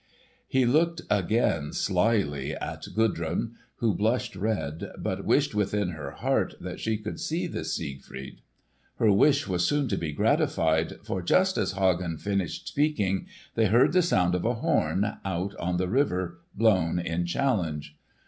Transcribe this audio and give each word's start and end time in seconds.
He 0.47 0.65
looked 0.65 1.01
again 1.11 1.73
slyly 1.73 2.53
at 2.55 2.87
Gudrun, 2.95 3.51
who 3.75 3.93
blushed 3.93 4.35
red, 4.35 4.89
but 4.97 5.25
wished 5.25 5.53
within 5.53 5.89
her 5.89 6.09
heart 6.09 6.55
that 6.59 6.79
she 6.79 6.97
could 6.97 7.19
see 7.19 7.45
this 7.45 7.75
Siegfried. 7.75 8.41
Her 8.95 9.11
wish 9.11 9.47
was 9.47 9.63
soon 9.63 9.87
to 9.89 9.97
be 9.97 10.11
gratified, 10.11 10.93
for 11.05 11.21
just 11.21 11.55
as 11.55 11.73
Hagen 11.73 12.17
finished 12.17 12.67
speaking 12.67 13.27
they 13.53 13.67
heard 13.67 13.93
the 13.93 14.01
sound 14.01 14.33
of 14.33 14.43
a 14.43 14.55
horn, 14.55 15.19
out 15.23 15.55
on 15.57 15.77
the 15.77 15.87
river, 15.87 16.39
blown 16.55 16.97
in 16.97 17.27
challenge. 17.27 17.95